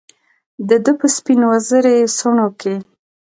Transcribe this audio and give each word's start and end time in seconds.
دده 0.69 0.91
په 0.99 1.05
سپینواوزري 1.15 1.97
څڼوکې 2.17 2.75